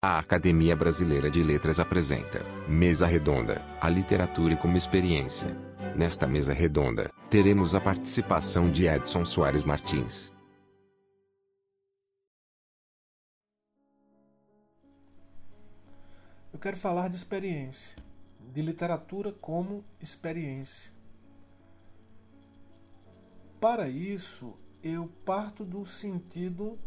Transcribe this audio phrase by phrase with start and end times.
[0.00, 5.48] A Academia Brasileira de Letras apresenta Mesa Redonda, a literatura como experiência.
[5.96, 10.32] Nesta mesa redonda, teremos a participação de Edson Soares Martins.
[16.52, 17.96] Eu quero falar de experiência,
[18.54, 20.92] de literatura como experiência.
[23.60, 26.78] Para isso, eu parto do sentido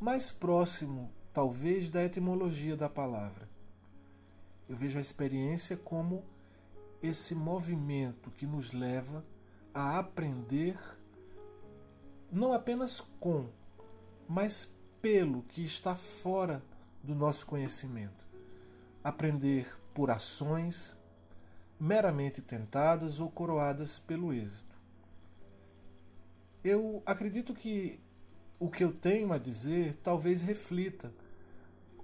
[0.00, 3.48] mais próximo talvez da etimologia da palavra.
[4.68, 6.24] Eu vejo a experiência como
[7.00, 9.24] esse movimento que nos leva
[9.72, 10.76] a aprender
[12.28, 13.46] não apenas com,
[14.28, 16.60] mas pelo que está fora
[17.04, 18.26] do nosso conhecimento.
[19.04, 20.96] Aprender por ações
[21.78, 24.76] meramente tentadas ou coroadas pelo êxito.
[26.64, 28.00] Eu acredito que
[28.58, 31.12] o que eu tenho a dizer talvez reflita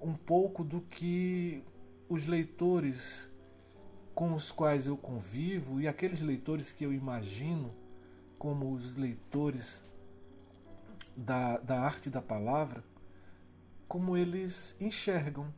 [0.04, 1.64] um pouco do que
[2.08, 3.28] os leitores
[4.15, 7.74] com os quais eu convivo e aqueles leitores que eu imagino
[8.38, 9.82] como os leitores
[11.16, 12.84] da, da arte da palavra,
[13.88, 15.52] como eles enxergam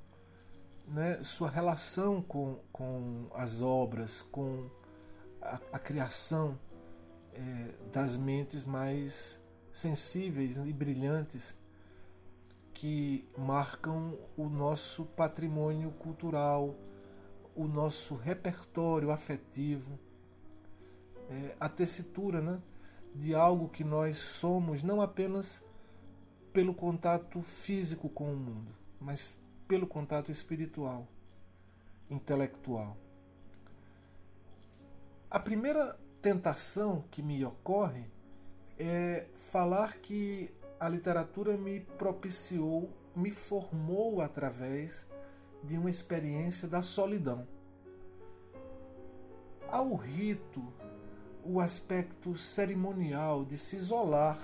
[0.87, 4.71] né, sua relação com, com as obras, com
[5.43, 6.59] a, a criação
[7.35, 9.41] é, das mentes mais
[9.73, 11.55] sensíveis e brilhantes
[12.77, 16.77] que marcam o nosso patrimônio cultural,
[17.55, 19.99] o nosso repertório afetivo,
[21.31, 22.61] é, a tessitura né,
[23.15, 25.65] de algo que nós somos, não apenas
[26.53, 29.35] pelo contato físico com o mundo, mas
[29.67, 31.09] pelo contato espiritual,
[32.11, 32.95] intelectual.
[35.31, 38.05] A primeira tentação que me ocorre
[38.79, 45.07] é falar que a literatura me propiciou, me formou através
[45.63, 47.47] de uma experiência da solidão.
[49.69, 50.63] Há o rito,
[51.45, 54.39] o aspecto cerimonial de se isolar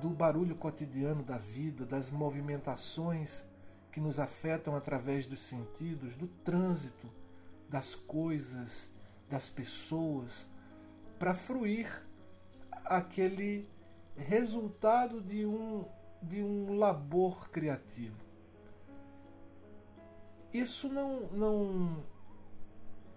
[0.00, 3.44] do barulho cotidiano da vida, das movimentações
[3.90, 7.08] que nos afetam através dos sentidos, do trânsito,
[7.68, 8.88] das coisas,
[9.28, 10.46] das pessoas,
[11.18, 11.88] para fruir
[12.84, 13.68] aquele
[14.20, 15.84] resultado de um,
[16.22, 18.16] de um labor criativo.
[20.52, 22.04] Isso não, não,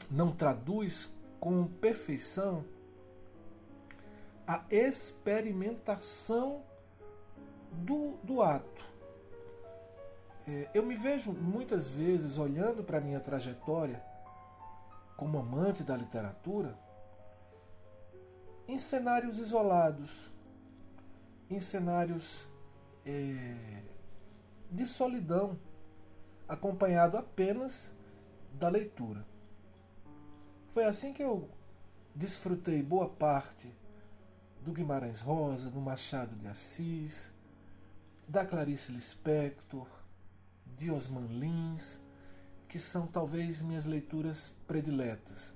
[0.10, 2.64] não traduz com perfeição
[4.48, 6.64] a experimentação
[7.72, 8.84] do, do ato.
[10.48, 14.04] É, eu me vejo muitas vezes olhando para a minha trajetória
[15.16, 16.78] como amante da literatura
[18.68, 20.33] em cenários isolados
[21.56, 22.48] em cenários
[23.06, 23.84] é,
[24.72, 25.60] de solidão,
[26.48, 27.92] acompanhado apenas
[28.54, 29.26] da leitura.
[30.70, 31.50] Foi assim que eu
[32.16, 33.74] desfrutei boa parte
[34.62, 37.32] do Guimarães Rosa, do Machado de Assis,
[38.28, 39.88] da Clarice Lispector,
[40.66, 42.00] de Osman Lins,
[42.68, 45.54] que são talvez minhas leituras prediletas.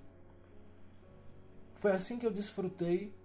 [1.74, 3.16] Foi assim que eu desfrutei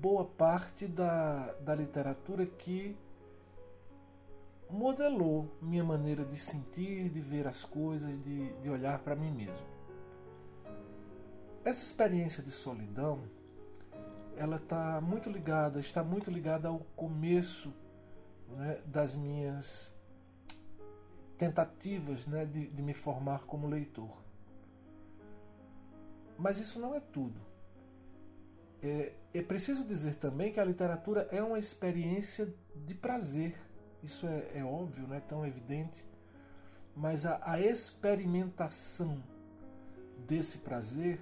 [0.00, 2.96] boa parte da, da literatura que
[4.70, 9.66] modelou minha maneira de sentir, de ver as coisas, de, de olhar para mim mesmo.
[11.64, 13.22] Essa experiência de solidão,
[14.36, 17.72] ela está muito ligada, está muito ligada ao começo
[18.48, 19.94] né, das minhas
[21.36, 24.22] tentativas né, de, de me formar como leitor.
[26.38, 27.40] Mas isso não é tudo.
[28.82, 33.54] É, é preciso dizer também que a literatura é uma experiência de prazer.
[34.02, 36.04] Isso é, é óbvio, não é tão evidente.
[36.94, 39.22] Mas a, a experimentação
[40.26, 41.18] desse prazer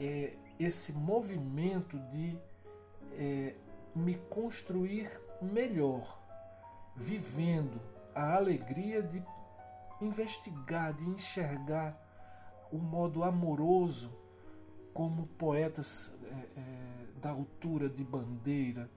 [0.00, 2.36] é esse movimento de
[3.12, 3.54] é,
[3.94, 6.20] me construir melhor,
[6.96, 7.80] vivendo
[8.14, 9.22] a alegria de
[10.00, 11.96] investigar, de enxergar
[12.72, 14.10] o modo amoroso
[14.98, 18.90] como poetas é, é, da altura de Bandeira,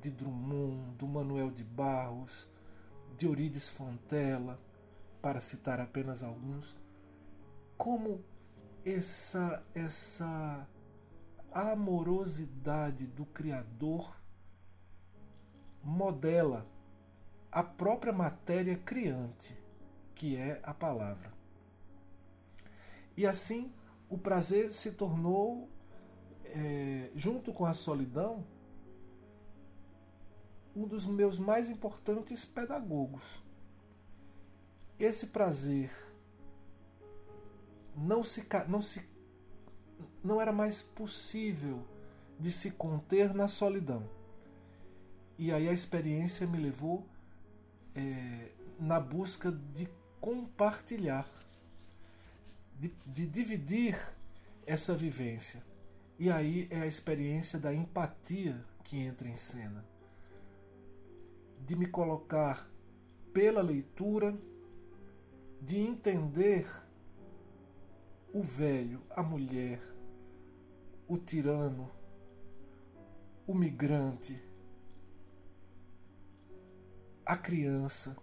[0.00, 2.48] de Drummond, do Manuel de Barros,
[3.18, 4.58] de Eurides Fontela,
[5.20, 6.74] para citar apenas alguns,
[7.76, 8.24] como
[8.82, 10.66] essa essa
[11.52, 14.16] amorosidade do criador
[15.84, 16.66] modela
[17.50, 19.54] a própria matéria criante,
[20.14, 21.30] que é a palavra.
[23.14, 23.70] E assim
[24.12, 25.70] o prazer se tornou,
[26.44, 28.44] é, junto com a solidão,
[30.76, 33.42] um dos meus mais importantes pedagogos.
[34.98, 35.90] esse prazer
[37.96, 39.02] não se não se
[40.22, 41.82] não era mais possível
[42.38, 44.06] de se conter na solidão.
[45.38, 47.06] E aí a experiência me levou
[47.94, 49.88] é, na busca de
[50.20, 51.26] compartilhar,
[52.82, 53.96] de, de dividir
[54.66, 55.64] essa vivência.
[56.18, 59.86] E aí é a experiência da empatia que entra em cena.
[61.60, 62.68] De me colocar
[63.32, 64.36] pela leitura,
[65.60, 66.66] de entender
[68.32, 69.80] o velho, a mulher,
[71.06, 71.88] o tirano,
[73.46, 74.42] o migrante,
[77.24, 78.16] a criança.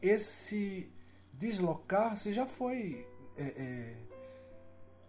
[0.00, 0.90] Esse
[1.30, 3.06] deslocar-se já foi
[3.36, 3.96] é, é,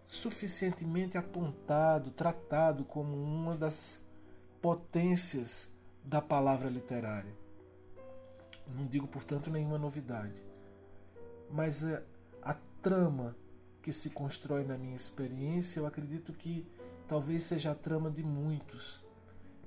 [0.08, 4.00] suficientemente apontado, tratado como uma das
[4.60, 5.70] potências
[6.04, 7.34] da palavra literária.
[8.68, 10.42] Não digo, portanto, nenhuma novidade.
[11.50, 12.02] Mas a,
[12.42, 13.36] a trama
[13.82, 16.66] que se constrói na minha experiência, eu acredito que
[17.06, 19.04] talvez seja a trama de muitos.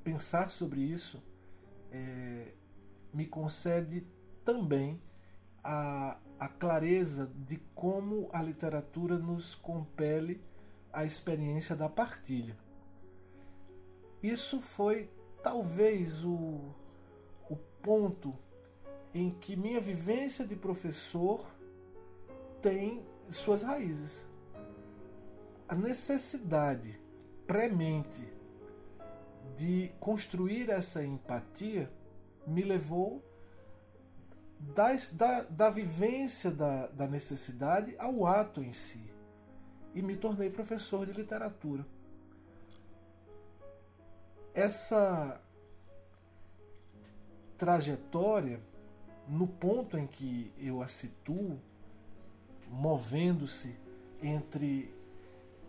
[0.04, 1.24] Pensar sobre isso
[1.92, 2.52] é,
[3.14, 4.06] me concede
[4.44, 5.02] também
[5.64, 10.42] a, a clareza de como a literatura nos compele
[10.92, 12.58] a experiência da partilha.
[14.22, 15.10] Isso foi
[15.44, 16.74] talvez o,
[17.50, 18.36] o ponto
[19.14, 21.50] em que minha vivência de professor
[22.62, 24.28] tem suas raízes.
[25.68, 27.00] A necessidade
[27.48, 28.28] premente
[29.56, 31.92] de construir essa empatia
[32.46, 33.24] me levou
[34.60, 39.02] das, da, da vivência da, da necessidade ao ato em si.
[39.96, 41.86] E me tornei professor de literatura.
[44.54, 45.42] Essa
[47.58, 48.62] trajetória,
[49.28, 51.60] no ponto em que eu a situo,
[52.68, 53.76] movendo-se
[54.22, 54.94] entre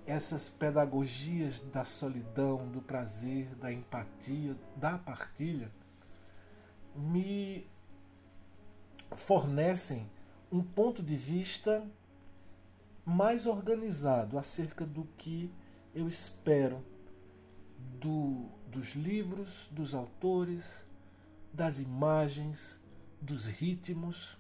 [0.07, 5.71] essas pedagogias da solidão, do prazer, da empatia, da partilha,
[6.95, 7.70] me
[9.13, 10.11] fornecem
[10.51, 11.87] um ponto de vista
[13.05, 15.53] mais organizado acerca do que
[15.95, 16.85] eu espero
[18.01, 20.65] do, dos livros, dos autores,
[21.53, 22.79] das imagens,
[23.21, 24.39] dos ritmos,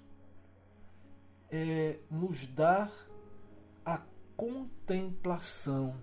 [1.50, 2.93] é nos dar
[3.84, 4.00] a
[4.37, 5.96] contemplação,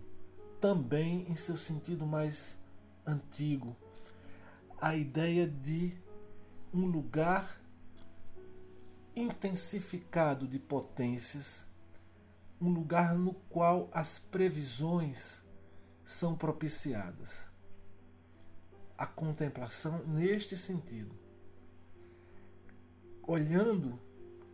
[0.59, 2.57] também em seu sentido mais
[3.05, 3.75] antigo,
[4.79, 5.93] a ideia de
[6.73, 7.61] um lugar
[9.17, 11.65] intensificado de potências,
[12.61, 15.43] um lugar no qual as previsões
[16.05, 17.43] são propiciadas.
[18.95, 21.15] A contemplação neste sentido.
[23.23, 23.99] Olhando,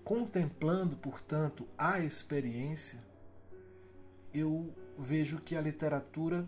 [0.03, 2.99] contemplando, portanto, a experiência,
[4.33, 6.47] eu vejo que a literatura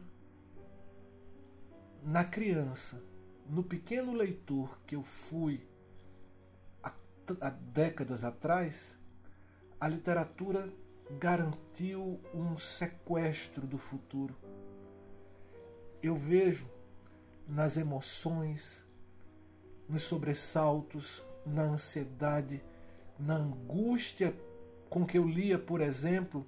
[2.01, 3.03] na criança,
[3.49, 5.67] no pequeno leitor que eu fui
[7.41, 8.97] há décadas atrás,
[9.79, 10.71] a literatura
[11.19, 14.35] garantiu um sequestro do futuro.
[16.01, 16.69] Eu vejo
[17.47, 18.83] nas emoções,
[19.87, 22.63] nos sobressaltos, na ansiedade,
[23.19, 24.35] na angústia
[24.89, 26.45] com que eu lia, por exemplo,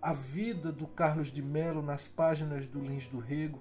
[0.00, 3.60] a vida do Carlos de Melo nas páginas do Lins do Rego,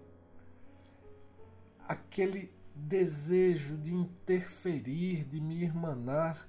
[1.88, 6.48] aquele desejo de interferir, de me irmanar,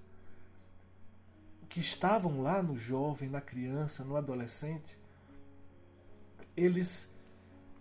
[1.68, 4.98] que estavam lá no jovem, na criança, no adolescente,
[6.56, 7.08] eles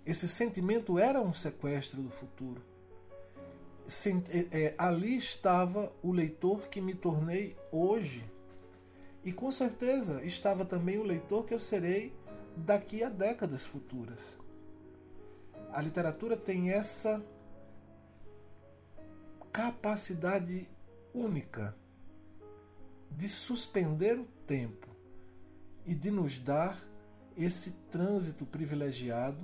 [0.05, 2.63] esse sentimento era um sequestro do futuro.
[4.31, 8.23] É, é, ali estava o leitor que me tornei hoje.
[9.23, 12.13] E com certeza estava também o leitor que eu serei
[12.55, 14.19] daqui a décadas futuras.
[15.71, 17.23] A literatura tem essa
[19.51, 20.69] capacidade
[21.13, 21.75] única
[23.11, 24.87] de suspender o tempo
[25.85, 26.79] e de nos dar
[27.35, 29.39] esse trânsito privilegiado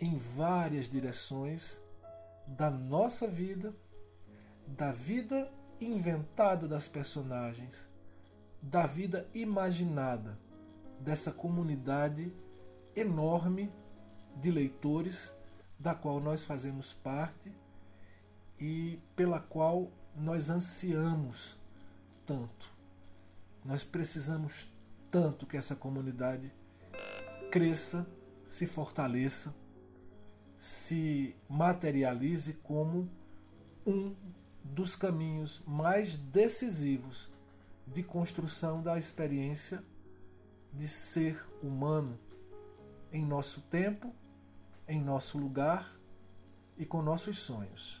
[0.00, 1.80] em várias direções
[2.46, 3.74] da nossa vida,
[4.66, 5.50] da vida
[5.80, 7.88] inventada das personagens,
[8.62, 10.38] da vida imaginada
[11.00, 12.32] dessa comunidade
[12.94, 13.72] enorme
[14.36, 15.34] de leitores
[15.78, 17.50] da qual nós fazemos parte
[18.60, 21.56] e pela qual nós ansiamos
[22.26, 22.70] tanto.
[23.64, 24.70] Nós precisamos
[25.10, 26.52] tanto que essa comunidade
[27.50, 28.06] cresça,
[28.46, 29.54] se fortaleça,
[30.58, 33.08] se materialize como
[33.86, 34.14] um
[34.62, 37.30] dos caminhos mais decisivos
[37.86, 39.82] de construção da experiência
[40.72, 42.18] de ser humano
[43.12, 44.14] em nosso tempo,
[44.86, 45.96] em nosso lugar
[46.76, 48.00] e com nossos sonhos.